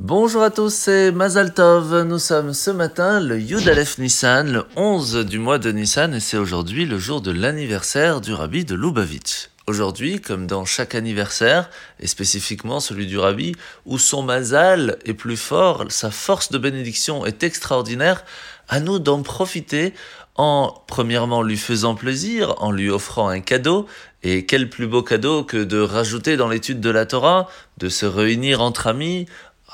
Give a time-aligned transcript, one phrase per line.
[0.00, 2.02] Bonjour à tous, c'est Mazal Tov.
[2.02, 6.18] Nous sommes ce matin le Yud Aleph Nissan, le 11 du mois de Nissan, et
[6.20, 9.50] c'est aujourd'hui le jour de l'anniversaire du rabbi de Lubavitch.
[9.68, 11.70] Aujourd'hui, comme dans chaque anniversaire,
[12.00, 13.54] et spécifiquement celui du rabbi,
[13.86, 18.24] où son mazal est plus fort, sa force de bénédiction est extraordinaire,
[18.68, 19.94] à nous d'en profiter
[20.34, 23.86] en, premièrement, lui faisant plaisir, en lui offrant un cadeau,
[24.24, 27.48] et quel plus beau cadeau que de rajouter dans l'étude de la Torah,
[27.78, 29.26] de se réunir entre amis,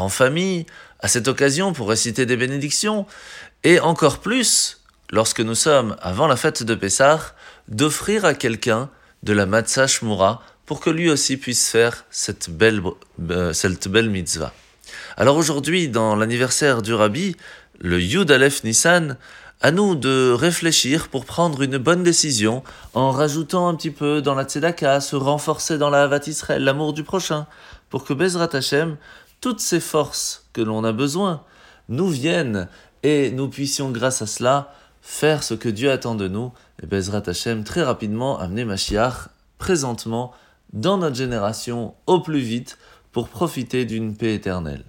[0.00, 0.66] en famille,
[1.00, 3.06] à cette occasion pour réciter des bénédictions,
[3.64, 4.80] et encore plus,
[5.10, 7.34] lorsque nous sommes avant la fête de Pessah,
[7.68, 8.88] d'offrir à quelqu'un
[9.22, 12.82] de la matzah shmura pour que lui aussi puisse faire cette belle,
[13.30, 14.52] euh, cette belle mitzvah.
[15.16, 17.36] Alors aujourd'hui, dans l'anniversaire du Rabbi,
[17.80, 19.16] le Yud Aleph Nissan,
[19.60, 22.64] à nous de réfléchir pour prendre une bonne décision
[22.94, 26.92] en rajoutant un petit peu dans la tzedaka, se renforcer dans la Havat Israël, l'amour
[26.92, 27.46] du prochain,
[27.88, 28.96] pour que Bezrat Hashem,
[29.42, 31.42] toutes ces forces que l'on a besoin,
[31.90, 32.68] nous viennent
[33.02, 37.24] et nous puissions grâce à cela faire ce que Dieu attend de nous, et Bezrat
[37.26, 40.32] Hashem très rapidement amener Mashiach présentement
[40.72, 42.78] dans notre génération au plus vite
[43.10, 44.84] pour profiter d'une paix éternelle.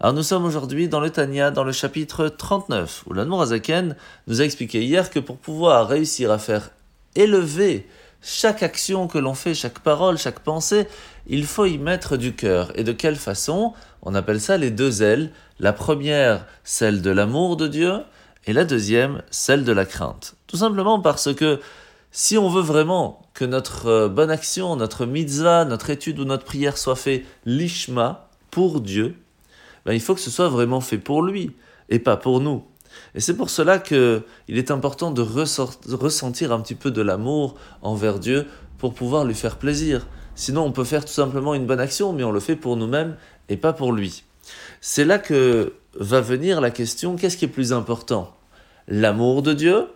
[0.00, 4.40] Alors nous sommes aujourd'hui dans le Tanya, dans le chapitre 39, où l'Admor Azaken nous
[4.40, 6.70] a expliqué hier que pour pouvoir réussir à faire
[7.16, 7.86] élever
[8.22, 10.86] chaque action que l'on fait, chaque parole, chaque pensée,
[11.26, 12.72] il faut y mettre du cœur.
[12.74, 13.72] Et de quelle façon?
[14.02, 15.30] On appelle ça les deux ailes.
[15.58, 17.92] La première, celle de l'amour de Dieu,
[18.46, 20.34] et la deuxième, celle de la crainte.
[20.46, 21.60] Tout simplement parce que
[22.12, 26.44] si on veut vraiment que notre euh, bonne action, notre mitzvah, notre étude ou notre
[26.44, 29.16] prière soit fait lishma, pour Dieu,
[29.86, 31.52] ben il faut que ce soit vraiment fait pour lui
[31.88, 32.64] et pas pour nous.
[33.14, 38.18] Et c'est pour cela qu'il est important de ressentir un petit peu de l'amour envers
[38.18, 38.46] Dieu
[38.78, 40.06] pour pouvoir lui faire plaisir.
[40.34, 43.16] Sinon, on peut faire tout simplement une bonne action, mais on le fait pour nous-mêmes
[43.50, 44.24] et pas pour lui.
[44.80, 48.34] C'est là que va venir la question qu'est-ce qui est plus important?
[48.88, 49.88] L'amour de Dieu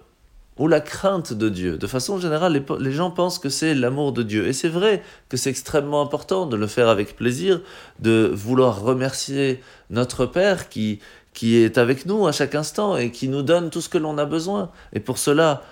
[0.59, 1.79] ou la crainte de Dieu?
[1.79, 4.47] De façon générale, les, gens pensent que c'est l'amour de Dieu.
[4.47, 7.61] Et c'est vrai que c'est extrêmement important de le faire avec plaisir,
[8.01, 11.01] de vouloir remercier notre Père qui,
[11.35, 14.17] qui est avec nous à chaque instant et qui nous donne tout ce que l'on
[14.17, 14.71] a besoin.
[14.93, 15.63] Et pour cela,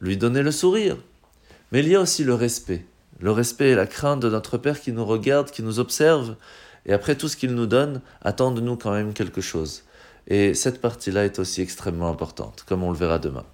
[0.00, 0.96] lui donner le sourire.
[1.70, 2.84] Mais il y a aussi le respect.
[3.20, 6.34] Le respect et la crainte de notre Père qui nous regarde, qui nous observe.
[6.84, 9.84] Et après tout ce qu'il nous donne, attend de nous quand même quelque chose.
[10.26, 13.44] Et cette partie-là est aussi extrêmement importante, comme on le verra demain.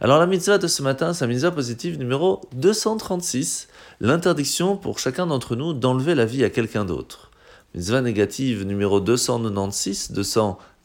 [0.00, 3.68] Alors la mitzvah de ce matin, c'est la mitzvah positive numéro 236,
[4.00, 7.30] l'interdiction pour chacun d'entre nous d'enlever la vie à quelqu'un d'autre.
[7.74, 10.12] Mitzvah négative numéro 296,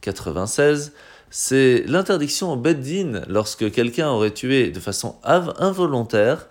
[0.06, 0.94] 296,
[1.30, 6.48] c'est l'interdiction au Beddin, lorsque quelqu'un aurait tué de façon involontaire,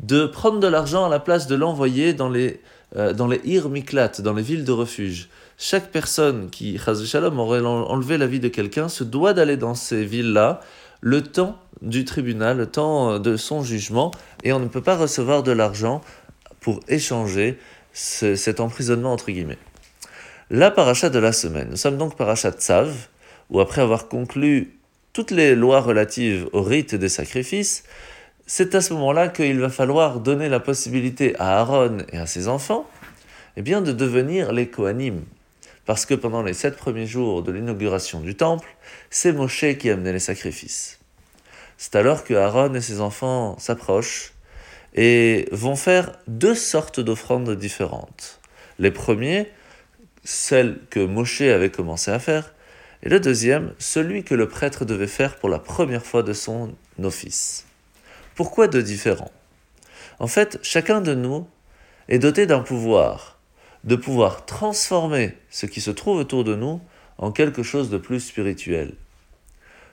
[0.00, 2.60] de prendre de l'argent à la place de l'envoyer dans les,
[2.96, 5.28] euh, dans les Ir Miklat, dans les villes de refuge.
[5.56, 10.04] Chaque personne qui, Shalom, aurait enlevé la vie de quelqu'un se doit d'aller dans ces
[10.04, 10.60] villes-là
[11.00, 14.10] le temps du tribunal, le temps euh, de son jugement,
[14.42, 16.00] et on ne peut pas recevoir de l'argent
[16.60, 17.58] pour échanger
[17.92, 19.58] cet emprisonnement entre guillemets.
[20.50, 21.68] La paracha de la semaine.
[21.70, 22.92] Nous sommes donc paracha Tzav,
[23.48, 24.78] où après avoir conclu
[25.14, 27.82] toutes les lois relatives au rite des sacrifices,
[28.46, 32.48] c'est à ce moment-là qu'il va falloir donner la possibilité à Aaron et à ses
[32.48, 32.86] enfants
[33.56, 35.22] eh bien, de devenir les Kohanim.
[35.86, 38.68] Parce que pendant les sept premiers jours de l'inauguration du temple,
[39.08, 40.98] c'est Moshe qui amenait les sacrifices.
[41.78, 44.34] C'est alors que Aaron et ses enfants s'approchent
[44.94, 48.40] et vont faire deux sortes d'offrandes différentes.
[48.78, 49.48] Les premiers,
[50.24, 52.54] celles que Moshe avait commencé à faire,
[53.02, 56.74] et le deuxième, celui que le prêtre devait faire pour la première fois de son
[57.02, 57.66] office.
[58.34, 59.32] Pourquoi deux différents?
[60.18, 61.46] En fait, chacun de nous
[62.08, 63.34] est doté d'un pouvoir
[63.84, 66.80] de pouvoir transformer ce qui se trouve autour de nous
[67.18, 68.94] en quelque chose de plus spirituel.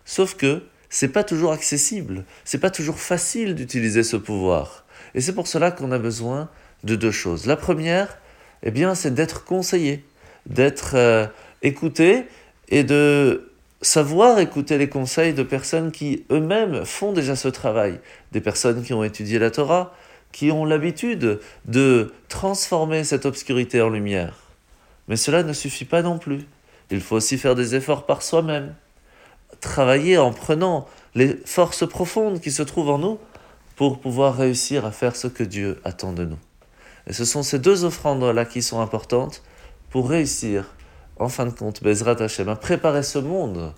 [0.05, 4.85] Sauf que c'est pas toujours accessible, c'est pas toujours facile d'utiliser ce pouvoir.
[5.13, 6.49] Et c'est pour cela qu'on a besoin
[6.83, 7.45] de deux choses.
[7.45, 8.17] La première,
[8.63, 10.05] eh bien, c'est d'être conseillé,
[10.45, 11.27] d'être euh,
[11.61, 12.25] écouté
[12.69, 13.51] et de
[13.81, 17.99] savoir écouter les conseils de personnes qui eux-mêmes font déjà ce travail,
[18.31, 19.93] des personnes qui ont étudié la Torah,
[20.31, 24.35] qui ont l'habitude de transformer cette obscurité en lumière.
[25.07, 26.45] Mais cela ne suffit pas non plus.
[26.89, 28.75] Il faut aussi faire des efforts par soi-même.
[29.59, 33.19] Travailler en prenant les forces profondes qui se trouvent en nous
[33.75, 36.39] pour pouvoir réussir à faire ce que Dieu attend de nous.
[37.07, 39.41] Et ce sont ces deux offrandes-là qui sont importantes
[39.91, 40.73] pour réussir,
[41.19, 43.73] en fin de compte, Bezrat Hashem, à préparer ce monde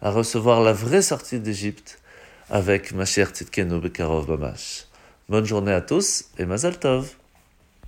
[0.00, 2.00] à recevoir la vraie sortie d'Égypte
[2.48, 4.86] avec Mashiach Tzidkenu Bekarov Bamash.
[5.28, 7.10] Bonne journée à tous et Mazal Tov